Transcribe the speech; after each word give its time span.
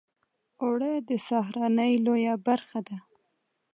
اوړه 0.61 0.91
د 1.09 1.11
سهارنۍ 1.27 1.93
لویه 2.05 2.33
برخه 2.47 2.79
ده 2.87 2.97